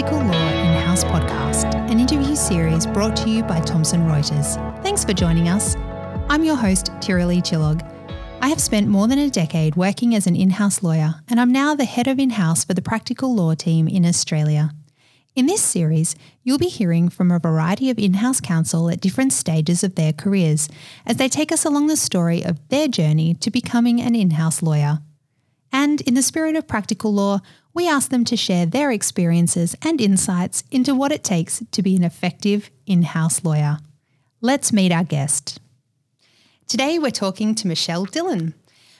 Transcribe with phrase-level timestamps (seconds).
[0.00, 4.56] Practical Law in House podcast, an interview series brought to you by Thomson Reuters.
[4.82, 5.76] Thanks for joining us.
[6.30, 7.82] I'm your host, Tiralee Chillog.
[8.40, 11.52] I have spent more than a decade working as an in house lawyer, and I'm
[11.52, 14.70] now the head of in house for the Practical Law team in Australia.
[15.36, 19.34] In this series, you'll be hearing from a variety of in house counsel at different
[19.34, 20.70] stages of their careers
[21.04, 24.62] as they take us along the story of their journey to becoming an in house
[24.62, 25.00] lawyer.
[25.72, 27.40] And in the spirit of practical law,
[27.72, 31.96] we ask them to share their experiences and insights into what it takes to be
[31.96, 33.78] an effective in house lawyer.
[34.40, 35.60] Let's meet our guest.
[36.66, 38.54] Today, we're talking to Michelle Dillon.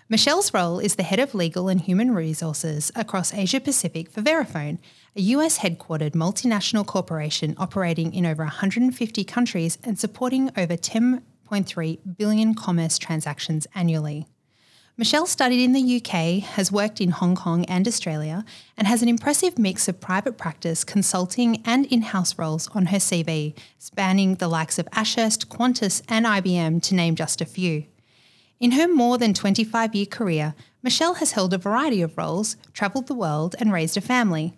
[0.09, 4.79] Michelle's role is the head of legal and human resources across Asia Pacific for Verifone,
[5.15, 12.55] a US headquartered multinational corporation operating in over 150 countries and supporting over 10.3 billion
[12.55, 14.27] commerce transactions annually.
[15.01, 18.45] Michelle studied in the UK, has worked in Hong Kong and Australia,
[18.77, 22.99] and has an impressive mix of private practice, consulting, and in house roles on her
[22.99, 27.87] CV, spanning the likes of Ashurst, Qantas, and IBM, to name just a few.
[28.61, 33.07] In her more than 25 year career, Michelle has held a variety of roles, travelled
[33.07, 34.53] the world, and raised a family.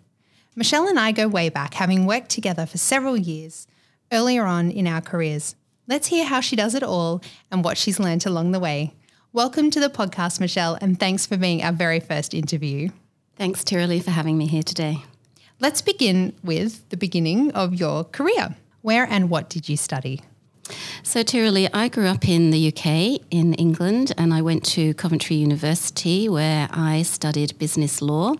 [0.56, 3.68] Michelle and I go way back, having worked together for several years
[4.10, 5.54] earlier on in our careers.
[5.86, 8.94] Let's hear how she does it all and what she's learned along the way.
[9.34, 12.90] Welcome to the podcast, Michelle, and thanks for being our very first interview.
[13.36, 14.98] Thanks, Tiralee, for having me here today.
[15.58, 18.56] Let's begin with the beginning of your career.
[18.82, 20.20] Where and what did you study?
[21.02, 25.36] So, Tiralee, I grew up in the UK, in England, and I went to Coventry
[25.36, 28.34] University where I studied business law.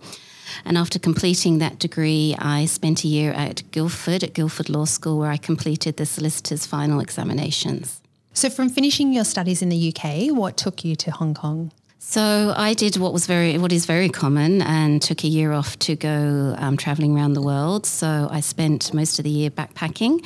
[0.63, 5.17] And after completing that degree, I spent a year at Guildford, at Guildford Law School,
[5.17, 8.02] where I completed the solicitor's final examinations.
[8.35, 11.71] So, from finishing your studies in the UK, what took you to Hong Kong?
[11.99, 15.77] So I did what was very, what is very common, and took a year off
[15.79, 17.85] to go um, traveling around the world.
[17.85, 20.25] So I spent most of the year backpacking.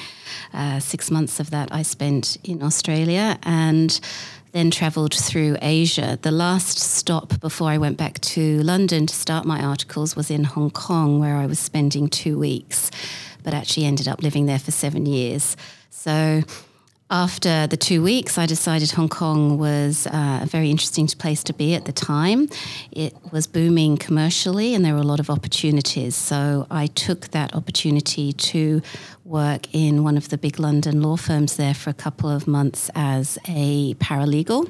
[0.54, 4.00] Uh, six months of that I spent in Australia, and
[4.54, 6.18] then travelled through Asia.
[6.22, 10.46] The last stop before I went back to London to start my articles was in
[10.46, 12.90] Hong Kong, where I was spending two weeks,
[13.44, 15.58] but actually ended up living there for seven years.
[15.90, 16.44] So
[17.10, 21.54] after the two weeks, I decided Hong Kong was uh, a very interesting place to
[21.54, 22.50] be at the time.
[22.92, 26.16] It was booming commercially and there were a lot of opportunities.
[26.16, 28.82] So I took that opportunity to
[29.24, 32.92] work in one of the big London law firms there for a couple of months
[32.94, 34.70] as a paralegal,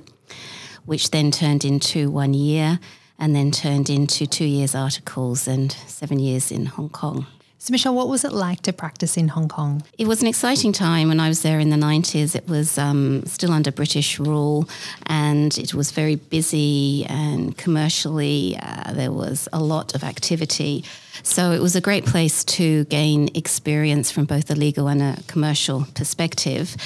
[0.85, 2.79] which then turned into one year
[3.17, 7.25] and then turned into two years articles and seven years in Hong Kong.
[7.59, 9.81] So, Michelle, what was it like to practice in Hong Kong?
[9.97, 12.35] It was an exciting time when I was there in the 90s.
[12.35, 14.69] It was um, still under British rule
[15.07, 20.85] and it was very busy and commercially uh, there was a lot of activity.
[21.23, 25.17] So, it was a great place to gain experience from both a legal and a
[25.27, 26.77] commercial perspective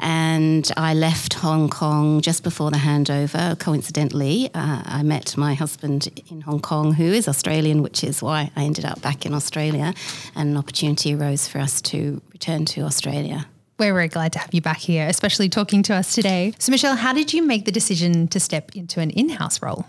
[0.00, 3.58] and I left Hong Kong just before the handover.
[3.58, 8.50] Coincidentally, uh, I met my husband in Hong Kong, who is Australian, which is why
[8.56, 9.94] I ended up back in Australia,
[10.34, 13.46] and an opportunity arose for us to return to Australia.
[13.78, 16.52] We're very glad to have you back here, especially talking to us today.
[16.58, 19.86] So, Michelle, how did you make the decision to step into an in house role?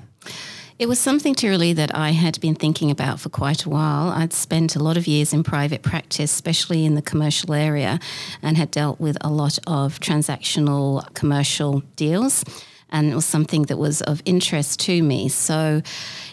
[0.81, 4.09] It was something, Tiralee, that I had been thinking about for quite a while.
[4.09, 7.99] I'd spent a lot of years in private practice, especially in the commercial area,
[8.41, 12.43] and had dealt with a lot of transactional commercial deals
[12.91, 15.29] and it was something that was of interest to me.
[15.29, 15.81] So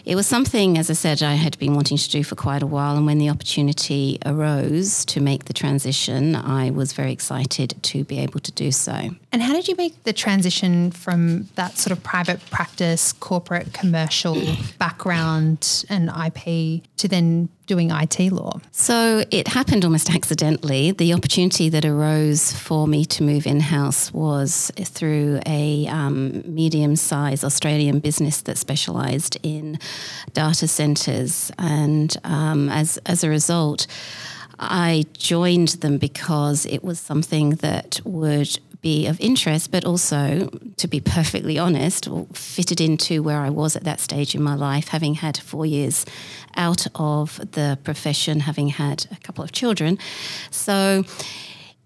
[0.05, 2.67] it was something, as I said, I had been wanting to do for quite a
[2.67, 2.97] while.
[2.97, 8.19] And when the opportunity arose to make the transition, I was very excited to be
[8.19, 9.11] able to do so.
[9.31, 14.41] And how did you make the transition from that sort of private practice, corporate, commercial
[14.79, 18.59] background and IP to then doing IT law?
[18.71, 20.91] So it happened almost accidentally.
[20.91, 26.95] The opportunity that arose for me to move in house was through a um, medium
[26.95, 29.79] sized Australian business that specialised in
[30.33, 31.51] data centres.
[31.59, 33.85] And um, as, as a result,
[34.59, 40.87] I joined them because it was something that would be of interest, but also, to
[40.87, 45.15] be perfectly honest, fitted into where I was at that stage in my life, having
[45.15, 46.05] had four years
[46.55, 49.97] out of the profession, having had a couple of children.
[50.49, 51.03] So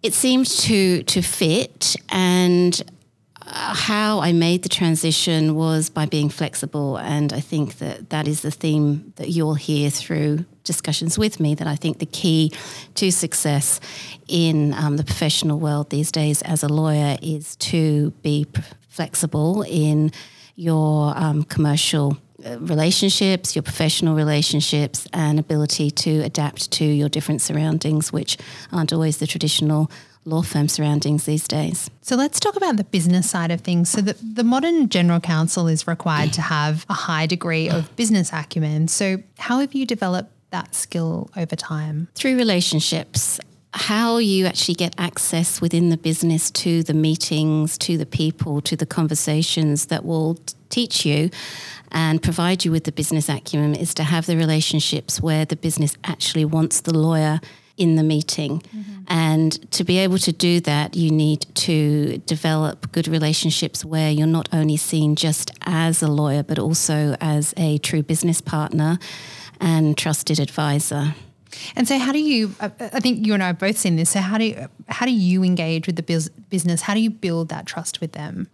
[0.03, 2.81] it seemed to to fit, and
[3.41, 8.27] uh, how I made the transition was by being flexible, and I think that that
[8.27, 11.55] is the theme that you'll hear through discussions with me.
[11.55, 12.51] That I think the key
[12.95, 13.79] to success
[14.27, 18.45] in um, the professional world these days as a lawyer is to be
[18.89, 20.11] flexible in
[20.55, 27.41] your um, commercial uh, relationships, your professional relationships, and ability to adapt to your different
[27.41, 28.37] surroundings, which
[28.71, 29.89] aren't always the traditional
[30.25, 31.89] law firm surroundings these days.
[32.01, 33.89] So let's talk about the business side of things.
[33.89, 38.31] So the, the modern general counsel is required to have a high degree of business
[38.31, 38.87] acumen.
[38.87, 42.07] So how have you developed that skill over time?
[42.15, 43.39] Through relationships
[43.75, 48.75] how you actually get access within the business to the meetings, to the people, to
[48.75, 50.37] the conversations that will
[50.69, 51.29] teach you
[51.91, 55.95] and provide you with the business acumen is to have the relationships where the business
[56.03, 57.39] actually wants the lawyer
[57.75, 58.59] in the meeting.
[58.59, 59.03] Mm-hmm.
[59.07, 64.27] And to be able to do that, you need to develop good relationships where you're
[64.27, 68.99] not only seen just as a lawyer, but also as a true business partner
[69.59, 71.15] and trusted advisor.
[71.75, 72.53] And so, how do you?
[72.59, 74.11] I think you and I have both seen this.
[74.11, 76.81] So, how do you, how do you engage with the business?
[76.81, 78.49] How do you build that trust with them?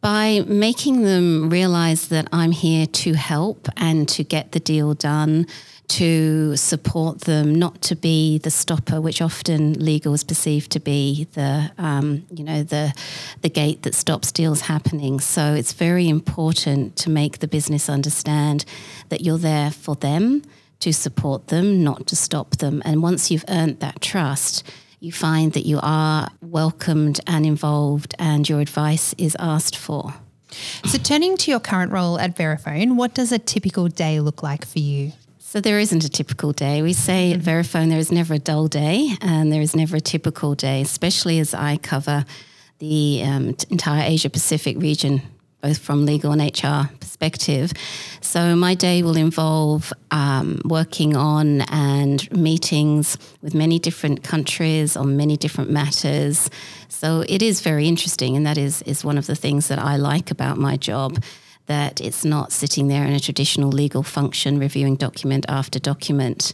[0.00, 5.46] By making them realize that I'm here to help and to get the deal done,
[5.88, 11.26] to support them, not to be the stopper, which often legal is perceived to be
[11.32, 12.92] the, um, you know, the
[13.40, 15.20] the gate that stops deals happening.
[15.20, 18.64] So it's very important to make the business understand
[19.08, 20.42] that you're there for them
[20.80, 22.82] to support them, not to stop them.
[22.84, 24.62] And once you've earned that trust,
[25.00, 30.14] you find that you are welcomed and involved and your advice is asked for.
[30.84, 34.64] So, turning to your current role at Verifone, what does a typical day look like
[34.64, 35.12] for you?
[35.50, 36.82] So, there isn't a typical day.
[36.82, 40.00] We say at Verifone there is never a dull day and there is never a
[40.00, 42.26] typical day, especially as I cover
[42.80, 45.22] the um, entire Asia Pacific region
[45.62, 47.72] both from legal and HR perspective.
[48.20, 55.16] So my day will involve um, working on and meetings with many different countries on
[55.16, 56.50] many different matters.
[56.90, 59.96] So it is very interesting, and that is is one of the things that I
[59.96, 61.24] like about my job.
[61.68, 66.52] That it's not sitting there in a traditional legal function reviewing document after document.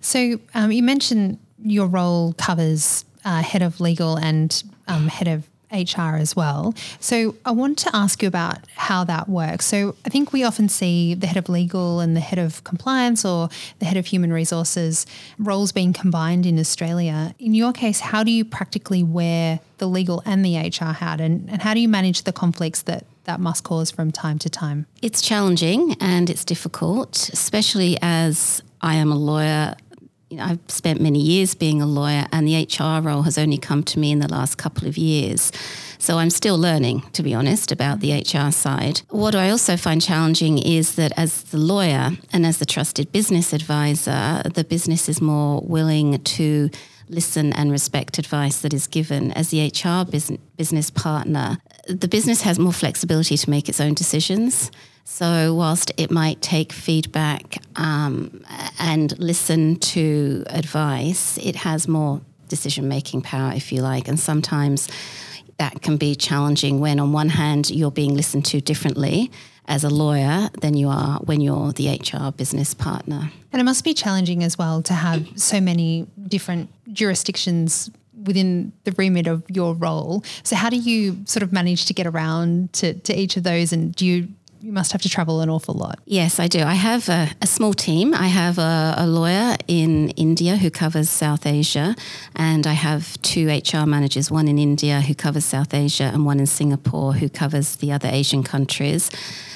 [0.00, 5.48] So um, you mentioned your role covers uh, head of legal and um, head of
[5.72, 6.74] HR as well.
[7.00, 9.66] So I want to ask you about how that works.
[9.66, 13.24] So I think we often see the head of legal and the head of compliance
[13.24, 13.48] or
[13.80, 15.06] the head of human resources
[15.38, 17.34] roles being combined in Australia.
[17.38, 21.50] In your case, how do you practically wear the legal and the HR hat and,
[21.50, 24.86] and how do you manage the conflicts that that must cause from time to time?
[25.02, 29.76] It's challenging and it's difficult, especially as I am a lawyer
[30.34, 33.56] you know, I've spent many years being a lawyer, and the HR role has only
[33.56, 35.52] come to me in the last couple of years.
[35.98, 39.02] So I'm still learning, to be honest, about the HR side.
[39.10, 43.52] What I also find challenging is that as the lawyer and as the trusted business
[43.52, 46.68] advisor, the business is more willing to
[47.08, 49.30] listen and respect advice that is given.
[49.32, 50.04] As the HR
[50.56, 51.58] business partner,
[51.88, 54.70] the business has more flexibility to make its own decisions.
[55.04, 58.42] So, whilst it might take feedback um,
[58.78, 64.08] and listen to advice, it has more decision making power, if you like.
[64.08, 64.88] And sometimes
[65.58, 69.30] that can be challenging when, on one hand, you're being listened to differently
[69.66, 73.30] as a lawyer than you are when you're the HR business partner.
[73.52, 77.90] And it must be challenging as well to have so many different jurisdictions
[78.24, 80.24] within the remit of your role.
[80.42, 83.72] So how do you sort of manage to get around to, to each of those
[83.72, 84.28] and do you
[84.64, 85.98] you must have to travel an awful lot.
[86.06, 86.62] Yes, I do.
[86.62, 88.14] I have a, a small team.
[88.14, 91.94] I have a, a, lawyer in India who covers South Asia,
[92.34, 96.40] and I have two HR managers, one in India who covers South Asia, and one
[96.40, 99.10] in Singapore who covers the other Asian countries.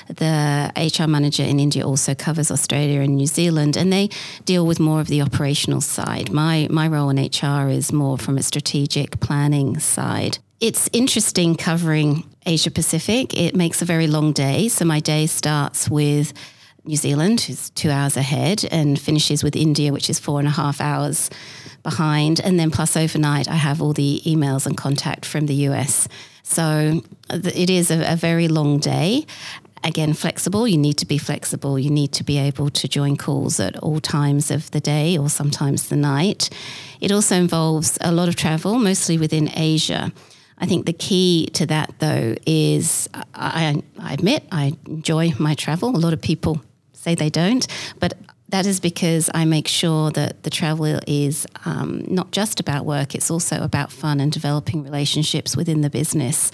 [0.09, 4.11] The HR manager in India also covers Australia and New Zealand, and they
[4.45, 6.31] deal with more of the operational side.
[6.31, 10.38] My my role in HR is more from a strategic planning side.
[10.61, 13.35] It's interesting covering Asia Pacific.
[13.35, 14.68] It makes a very long day.
[14.68, 16.33] So my day starts with
[16.85, 20.52] New Zealand, who's two hours ahead, and finishes with India, which is four and a
[20.52, 21.30] half hours
[21.83, 22.40] behind.
[22.40, 26.09] And then plus overnight, I have all the emails and contact from the US.
[26.42, 29.26] So uh, it is a, a very long day.
[29.85, 30.66] Again, flexible.
[30.66, 31.78] You need to be flexible.
[31.78, 35.28] You need to be able to join calls at all times of the day or
[35.28, 36.50] sometimes the night.
[37.00, 40.12] It also involves a lot of travel, mostly within Asia.
[40.59, 45.91] I think the key to that, though, is I, I admit I enjoy my travel.
[45.91, 46.61] A lot of people
[46.93, 47.67] say they don't,
[48.00, 48.15] but
[48.50, 53.15] that is because I make sure that the travel is um, not just about work,
[53.15, 56.50] it's also about fun and developing relationships within the business.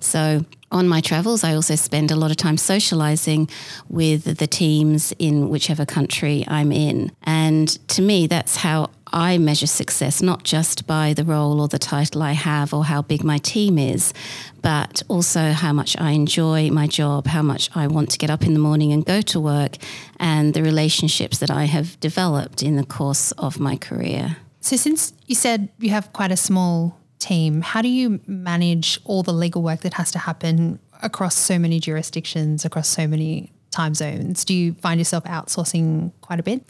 [0.00, 3.48] So, on my travels, I also spend a lot of time socializing
[3.88, 7.12] with the teams in whichever country I'm in.
[7.22, 11.78] And to me, that's how I measure success not just by the role or the
[11.78, 14.12] title I have or how big my team is,
[14.60, 18.42] but also how much I enjoy my job, how much I want to get up
[18.42, 19.76] in the morning and go to work,
[20.18, 24.36] and the relationships that I have developed in the course of my career.
[24.60, 29.22] So, since you said you have quite a small team, how do you manage all
[29.22, 33.94] the legal work that has to happen across so many jurisdictions, across so many time
[33.94, 34.44] zones?
[34.44, 36.64] Do you find yourself outsourcing quite a bit?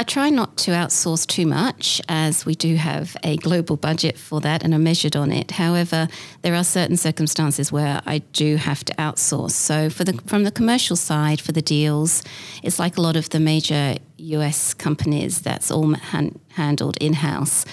[0.00, 4.40] I try not to outsource too much as we do have a global budget for
[4.40, 5.50] that and are measured on it.
[5.50, 6.08] However,
[6.40, 9.50] there are certain circumstances where I do have to outsource.
[9.50, 12.22] So for the from the commercial side for the deals,
[12.62, 17.66] it's like a lot of the major US companies that's all han- handled in-house.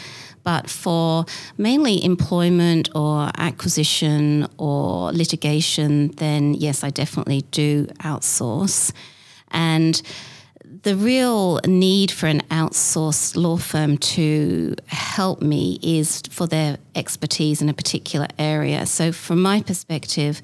[0.44, 1.26] But for
[1.58, 8.92] mainly employment or acquisition or litigation, then yes, I definitely do outsource.
[9.52, 10.02] And
[10.88, 17.62] the real need for an outsourced law firm to help me is for their expertise
[17.62, 18.86] in a particular area.
[18.86, 20.42] So, from my perspective,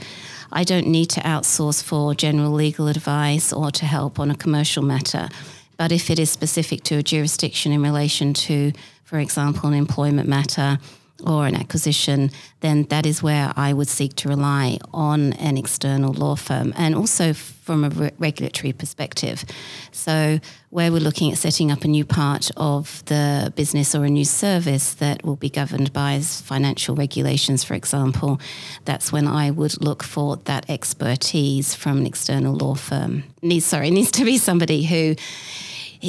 [0.52, 4.84] I don't need to outsource for general legal advice or to help on a commercial
[4.84, 5.30] matter.
[5.78, 8.74] But if it is specific to a jurisdiction in relation to,
[9.06, 10.78] for example, an employment matter,
[11.26, 16.14] or an acquisition, then that is where I would seek to rely on an external
[16.14, 19.46] law firm and also from a re- regulatory perspective.
[19.92, 20.40] So,
[20.70, 24.26] where we're looking at setting up a new part of the business or a new
[24.26, 28.40] service that will be governed by financial regulations, for example,
[28.86, 33.24] that's when I would look for that expertise from an external law firm.
[33.42, 35.16] Needs, sorry, needs to be somebody who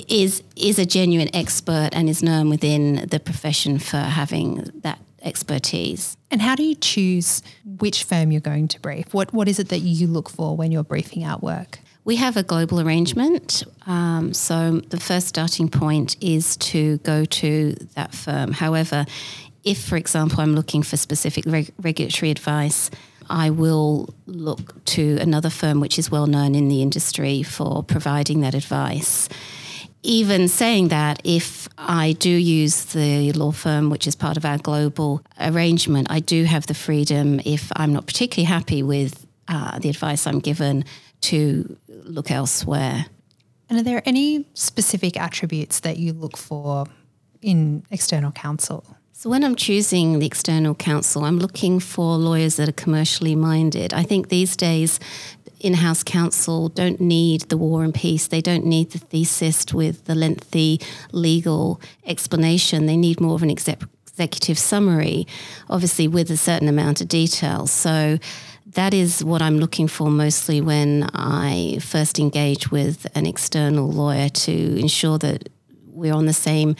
[0.09, 6.16] is is a genuine expert and is known within the profession for having that expertise.
[6.31, 9.12] And how do you choose which firm you're going to brief?
[9.14, 11.81] What what is it that you look for when you're briefing out work?
[12.04, 13.64] We have a global arrangement.
[13.87, 18.52] Um, so the first starting point is to go to that firm.
[18.52, 19.07] However,
[19.64, 22.90] if, for example, I'm looking for specific reg- regulatory advice,
[23.31, 28.43] I will look to another firm which is well known in the industry for providing
[28.43, 29.31] that advice
[30.04, 34.58] even saying that, if I do use the law firm, which is part of our
[34.58, 39.88] global arrangement, I do have the freedom, if I'm not particularly happy with uh, the
[39.88, 40.84] advice I'm given,
[41.23, 43.06] to look elsewhere.
[43.70, 46.87] And are there any specific attributes that you look for
[47.40, 48.84] in external counsel?
[49.12, 53.94] So, when I'm choosing the external counsel, I'm looking for lawyers that are commercially minded.
[53.94, 55.00] I think these days
[55.64, 58.28] in-house counsel don't need the war and peace.
[58.28, 60.80] They don't need the thesis with the lengthy
[61.12, 62.87] legal explanation.
[62.87, 65.26] They need more of an executive summary,
[65.71, 67.66] obviously with a certain amount of detail.
[67.66, 68.18] So
[68.66, 74.28] that is what I'm looking for mostly when I first engage with an external lawyer
[74.28, 75.49] to ensure that
[75.87, 76.76] we're on the same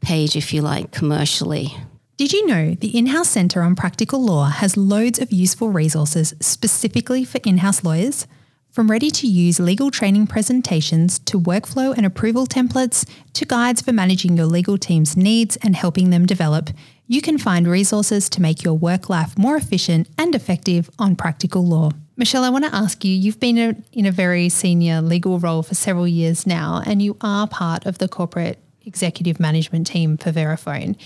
[0.00, 1.74] page, if you like, commercially.
[2.18, 6.34] Did you know the In House Centre on Practical Law has loads of useful resources
[6.40, 8.26] specifically for in house lawyers?
[8.72, 13.92] From ready to use legal training presentations to workflow and approval templates to guides for
[13.92, 16.70] managing your legal team's needs and helping them develop,
[17.06, 21.64] you can find resources to make your work life more efficient and effective on practical
[21.64, 21.92] law.
[22.16, 25.62] Michelle, I want to ask you you've been a, in a very senior legal role
[25.62, 30.32] for several years now, and you are part of the corporate executive management team for
[30.32, 30.96] Verifone.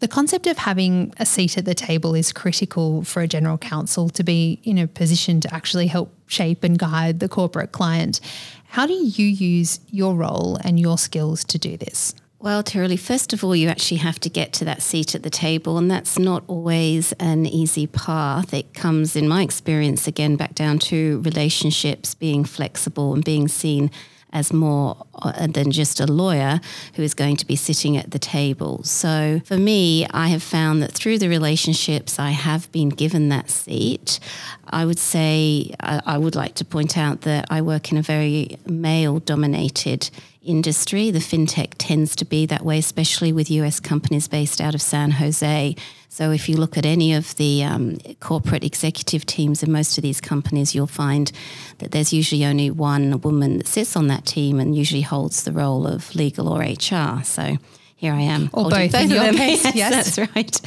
[0.00, 4.08] The concept of having a seat at the table is critical for a general counsel
[4.10, 8.20] to be in a position to actually help shape and guide the corporate client.
[8.68, 12.14] How do you use your role and your skills to do this?
[12.40, 15.30] Well, Terry, first of all, you actually have to get to that seat at the
[15.30, 18.54] table, and that's not always an easy path.
[18.54, 23.90] It comes, in my experience, again back down to relationships, being flexible and being seen
[24.32, 26.60] as more uh, than just a lawyer
[26.94, 28.82] who is going to be sitting at the table.
[28.84, 33.50] So for me, I have found that through the relationships I have been given that
[33.50, 34.20] seat,
[34.66, 38.02] I would say I, I would like to point out that I work in a
[38.02, 40.10] very male dominated
[40.42, 41.10] industry.
[41.10, 45.12] The fintech tends to be that way, especially with US companies based out of San
[45.12, 45.76] Jose.
[46.08, 50.02] So if you look at any of the um, corporate executive teams in most of
[50.02, 51.30] these companies, you'll find
[51.78, 55.52] that there's usually only one woman that sits on that team and usually holds the
[55.52, 57.22] role of legal or HR.
[57.24, 57.58] So
[57.94, 58.50] here I am.
[58.52, 60.16] Or both, both in your case, yes, yes.
[60.16, 60.60] That's right.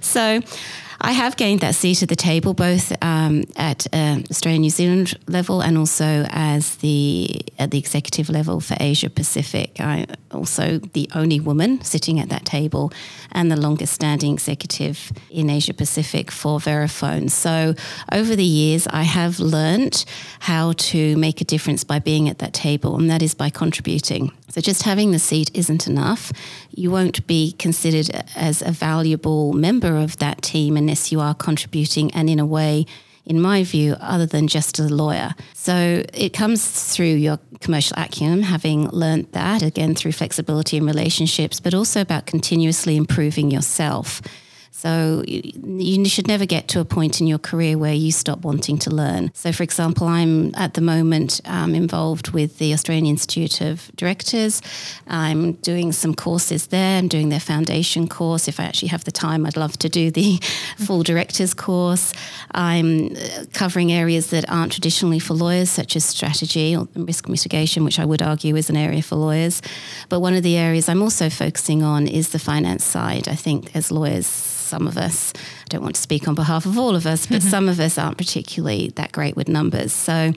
[0.00, 0.40] So
[1.04, 5.18] I have gained that seat at the table, both um, at uh, Australia New Zealand
[5.26, 9.80] level and also as the at the executive level for Asia Pacific.
[9.80, 12.92] I'm also the only woman sitting at that table,
[13.32, 17.28] and the longest standing executive in Asia Pacific for Verifone.
[17.30, 17.74] So
[18.12, 20.04] over the years, I have learnt
[20.38, 24.30] how to make a difference by being at that table, and that is by contributing.
[24.52, 26.30] So just having the seat isn't enough.
[26.70, 32.12] You won't be considered as a valuable member of that team unless you are contributing
[32.12, 32.84] and in a way
[33.24, 35.34] in my view, other than just a lawyer.
[35.54, 41.60] So it comes through your commercial acumen, having learnt that again through flexibility in relationships,
[41.60, 44.20] but also about continuously improving yourself.
[44.82, 48.78] So you should never get to a point in your career where you stop wanting
[48.78, 49.30] to learn.
[49.32, 54.60] So, for example, I'm at the moment um, involved with the Australian Institute of Directors.
[55.06, 56.98] I'm doing some courses there.
[56.98, 58.48] I'm doing their foundation course.
[58.48, 60.40] If I actually have the time, I'd love to do the
[60.78, 62.12] full directors course.
[62.50, 67.84] I'm uh, covering areas that aren't traditionally for lawyers, such as strategy or risk mitigation,
[67.84, 69.62] which I would argue is an area for lawyers.
[70.08, 73.28] But one of the areas I'm also focusing on is the finance side.
[73.28, 76.78] I think as lawyers, some of us, I don't want to speak on behalf of
[76.78, 77.50] all of us, but mm-hmm.
[77.50, 79.92] some of us aren't particularly that great with numbers.
[79.92, 80.32] So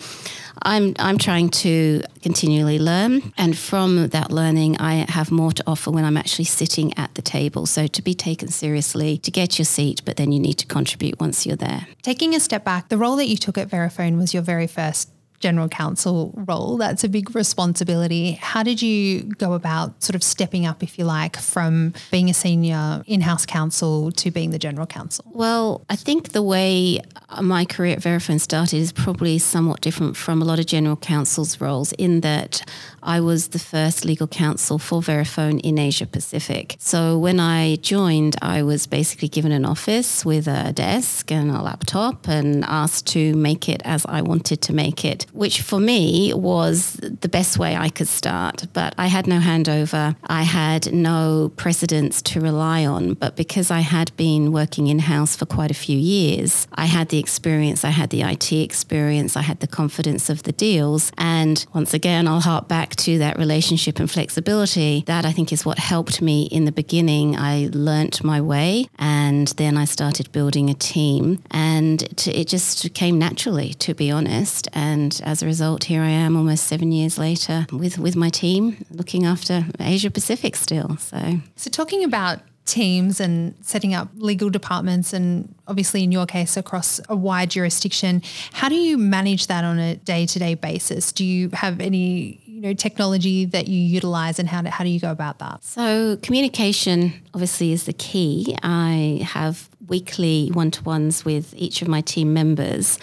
[0.63, 3.31] I'm, I'm trying to continually learn.
[3.37, 7.21] And from that learning, I have more to offer when I'm actually sitting at the
[7.21, 7.65] table.
[7.65, 11.17] So to be taken seriously, to get your seat, but then you need to contribute
[11.17, 11.87] once you're there.
[12.01, 15.09] Taking a step back, the role that you took at Verifone was your very first
[15.45, 16.75] general counsel role.
[16.77, 18.31] That's a big responsibility.
[18.31, 22.33] How did you go about sort of stepping up, if you like, from being a
[22.33, 25.23] senior in house counsel to being the general counsel?
[25.27, 26.99] Well, I think the way
[27.41, 31.61] my career at Verifone started is probably somewhat different from a lot of general counsel's
[31.61, 32.67] roles in that
[33.03, 36.75] I was the first legal counsel for Verifone in Asia Pacific.
[36.79, 41.61] So when I joined, I was basically given an office with a desk and a
[41.61, 46.33] laptop and asked to make it as I wanted to make it which for me
[46.33, 48.65] was the best way I could start.
[48.73, 53.13] But I had no handover, I had no precedents to rely on.
[53.13, 57.09] But because I had been working in house for quite a few years, I had
[57.09, 61.11] the experience, I had the IT experience, I had the confidence of the deals.
[61.17, 65.03] And once again, I'll harp back to that relationship and flexibility.
[65.05, 67.35] That I think is what helped me in the beginning.
[67.35, 71.43] I learnt my way and then I started building a team.
[71.51, 74.67] And it just came naturally, to be honest.
[74.73, 78.85] And as a result, here I am almost seven years later with, with my team
[78.91, 80.97] looking after Asia Pacific still.
[80.97, 86.57] So, so talking about teams and setting up legal departments and obviously in your case
[86.57, 91.11] across a wide jurisdiction how do you manage that on a day-to-day basis?
[91.11, 94.89] Do you have any you know technology that you utilize and how do, how do
[94.89, 95.63] you go about that?
[95.63, 98.55] So communication obviously is the key.
[98.63, 102.99] I have weekly one-to-ones with each of my team members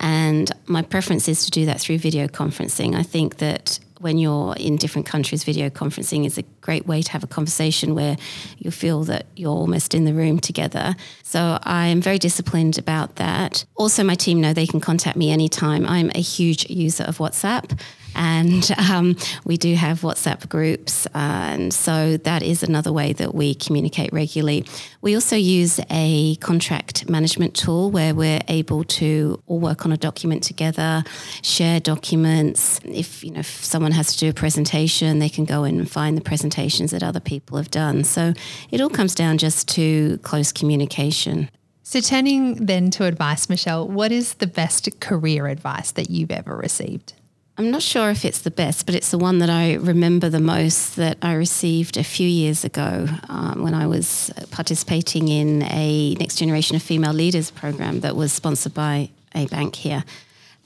[0.00, 2.94] and my preference is to do that through video conferencing.
[2.94, 7.12] I think that when you're in different countries, video conferencing is a great way to
[7.12, 8.16] have a conversation where
[8.56, 10.96] you feel that you're almost in the room together.
[11.22, 13.66] So I am very disciplined about that.
[13.76, 15.86] Also, my team know they can contact me anytime.
[15.86, 17.78] I'm a huge user of WhatsApp.
[18.20, 21.06] And um, we do have WhatsApp groups.
[21.14, 24.66] and so that is another way that we communicate regularly.
[25.00, 29.96] We also use a contract management tool where we're able to all work on a
[29.96, 31.02] document together,
[31.40, 32.78] share documents.
[32.84, 35.90] If, you know, if someone has to do a presentation, they can go in and
[35.90, 38.04] find the presentations that other people have done.
[38.04, 38.34] So
[38.70, 41.48] it all comes down just to close communication.
[41.82, 46.54] So, turning then to advice, Michelle, what is the best career advice that you've ever
[46.54, 47.14] received?
[47.60, 50.40] I'm not sure if it's the best, but it's the one that I remember the
[50.40, 56.14] most that I received a few years ago um, when I was participating in a
[56.14, 60.04] Next Generation of Female Leaders program that was sponsored by a bank here.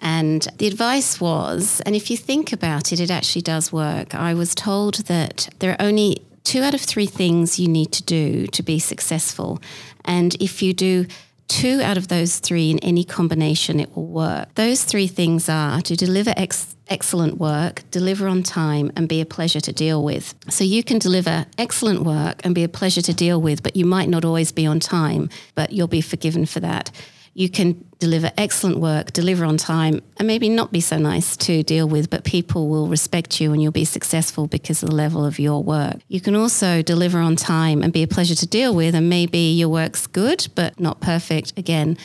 [0.00, 4.14] And the advice was, and if you think about it, it actually does work.
[4.14, 8.04] I was told that there are only two out of three things you need to
[8.04, 9.60] do to be successful.
[10.04, 11.06] And if you do
[11.48, 14.54] two out of those three in any combination, it will work.
[14.54, 19.26] Those three things are to deliver ex- excellent work, deliver on time, and be a
[19.26, 20.34] pleasure to deal with.
[20.48, 23.84] So you can deliver excellent work and be a pleasure to deal with, but you
[23.84, 26.90] might not always be on time, but you'll be forgiven for that.
[27.34, 31.62] You can deliver excellent work, deliver on time, and maybe not be so nice to
[31.62, 35.24] deal with, but people will respect you and you'll be successful because of the level
[35.24, 35.96] of your work.
[36.08, 39.38] You can also deliver on time and be a pleasure to deal with, and maybe
[39.38, 41.54] your work's good, but not perfect.
[41.56, 41.96] Again,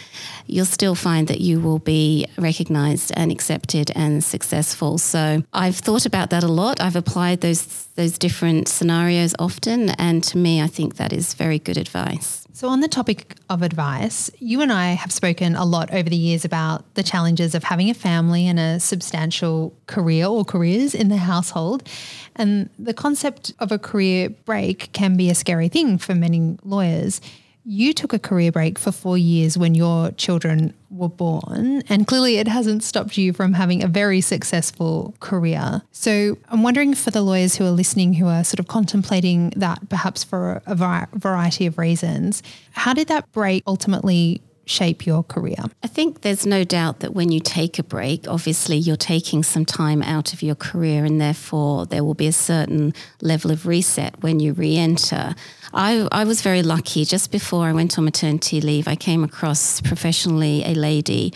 [0.48, 4.98] you'll still find that you will be recognized and accepted and successful.
[4.98, 6.80] So I've thought about that a lot.
[6.82, 11.60] I've applied those those different scenarios often, and to me, I think that is very
[11.60, 12.48] good advice.
[12.60, 16.18] So, on the topic of advice, you and I have spoken a lot over the
[16.18, 21.08] years about the challenges of having a family and a substantial career or careers in
[21.08, 21.88] the household.
[22.36, 27.22] And the concept of a career break can be a scary thing for many lawyers.
[27.70, 32.38] You took a career break for four years when your children were born, and clearly
[32.38, 35.84] it hasn't stopped you from having a very successful career.
[35.92, 39.88] So I'm wondering for the lawyers who are listening who are sort of contemplating that
[39.88, 40.74] perhaps for a
[41.14, 45.58] variety of reasons, how did that break ultimately shape your career?
[45.84, 49.66] I think there's no doubt that when you take a break, obviously you're taking some
[49.66, 54.22] time out of your career, and therefore there will be a certain level of reset
[54.24, 55.36] when you re enter.
[55.74, 57.06] I, I was very lucky.
[57.06, 61.34] Just before I went on maternity leave, I came across professionally a lady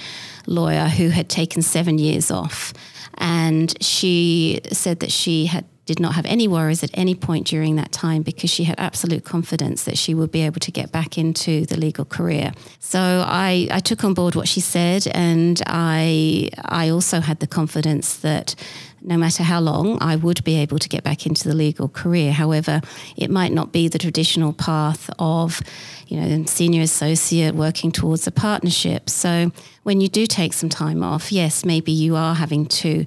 [0.47, 2.73] lawyer who had taken seven years off.
[3.17, 7.75] And she said that she had did not have any worries at any point during
[7.75, 11.17] that time because she had absolute confidence that she would be able to get back
[11.17, 12.53] into the legal career.
[12.79, 17.47] So I, I took on board what she said, and I I also had the
[17.47, 18.55] confidence that
[19.03, 22.31] no matter how long, I would be able to get back into the legal career.
[22.31, 22.81] However,
[23.17, 25.61] it might not be the traditional path of,
[26.07, 29.09] you know, senior associate working towards a partnership.
[29.09, 29.51] So
[29.83, 33.05] when you do take some time off, yes, maybe you are having to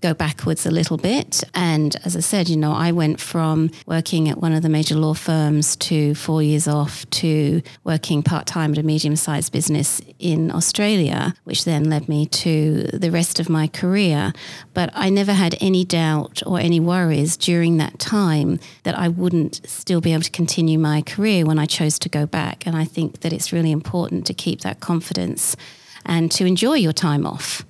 [0.00, 1.42] go backwards a little bit.
[1.54, 4.94] And as I said, you know, I went from working at one of the major
[4.94, 10.00] law firms to four years off to working part time at a medium sized business
[10.18, 14.32] in Australia, which then led me to the rest of my career.
[14.74, 19.60] But I never had any doubt or any worries during that time that I wouldn't
[19.68, 22.66] still be able to continue my career when I chose to go back.
[22.66, 25.56] And I think that it's really important to keep that confidence
[26.04, 27.64] and to enjoy your time off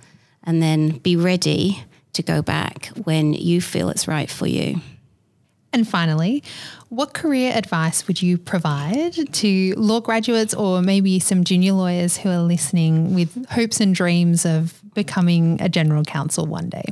[0.45, 1.83] and then be ready
[2.15, 4.81] to go back when you feel it's right for you.
[5.73, 6.43] And finally,
[6.91, 12.29] what career advice would you provide to law graduates or maybe some junior lawyers who
[12.29, 16.85] are listening with hopes and dreams of becoming a general counsel one day?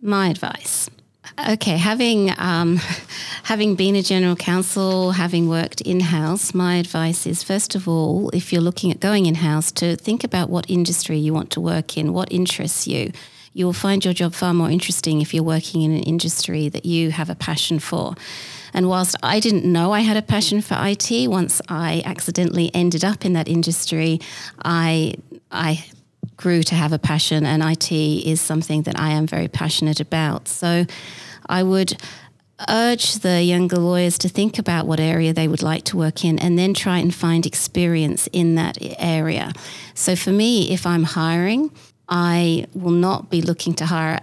[0.00, 0.88] My advice
[1.36, 2.76] Okay, having um,
[3.42, 8.30] having been a general counsel, having worked in house, my advice is first of all,
[8.30, 11.60] if you're looking at going in house, to think about what industry you want to
[11.60, 13.10] work in, what interests you.
[13.52, 16.84] You will find your job far more interesting if you're working in an industry that
[16.84, 18.14] you have a passion for.
[18.72, 23.04] And whilst I didn't know I had a passion for IT, once I accidentally ended
[23.04, 24.20] up in that industry,
[24.64, 25.14] I
[25.50, 25.84] I
[26.36, 30.48] grew to have a passion, and IT is something that I am very passionate about.
[30.48, 30.86] So
[31.46, 31.96] I would
[32.68, 36.38] urge the younger lawyers to think about what area they would like to work in
[36.38, 39.52] and then try and find experience in that area.
[39.94, 41.70] So for me, if I'm hiring,
[42.08, 44.20] I will not be looking to hire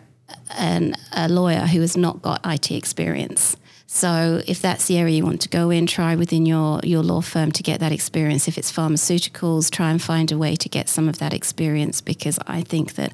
[0.57, 3.57] an, a lawyer who has not got IT experience.
[3.93, 7.19] So if that's the area you want to go in, try within your, your law
[7.19, 8.47] firm to get that experience.
[8.47, 12.39] If it's pharmaceuticals, try and find a way to get some of that experience because
[12.47, 13.13] I think that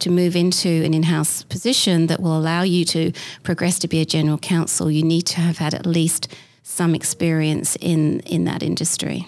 [0.00, 3.12] to move into an in-house position that will allow you to
[3.42, 6.28] progress to be a general counsel, you need to have had at least
[6.62, 9.26] some experience in, in that industry.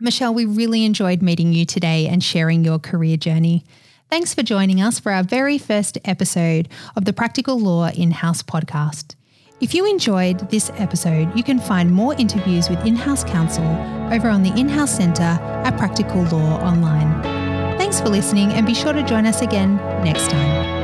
[0.00, 3.66] Michelle, we really enjoyed meeting you today and sharing your career journey.
[4.08, 8.42] Thanks for joining us for our very first episode of the Practical Law In House
[8.42, 9.14] podcast.
[9.60, 13.66] If you enjoyed this episode, you can find more interviews with in house counsel
[14.10, 17.22] over on the In House Centre at Practical Law Online.
[17.76, 20.79] Thanks for listening and be sure to join us again next time.